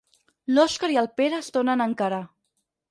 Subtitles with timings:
[0.53, 2.25] L'Òskar i el Pere es tornen a encarar.